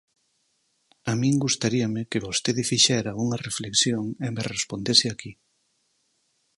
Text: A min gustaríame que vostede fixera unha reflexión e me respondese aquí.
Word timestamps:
A 1.11 1.13
min 1.21 1.35
gustaríame 1.45 2.01
que 2.11 2.23
vostede 2.27 2.69
fixera 2.71 3.17
unha 3.23 3.37
reflexión 3.47 4.03
e 4.25 4.27
me 4.35 4.41
respondese 4.53 5.07
aquí. 5.09 5.31